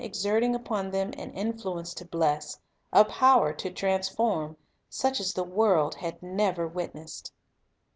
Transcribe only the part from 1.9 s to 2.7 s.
to bless,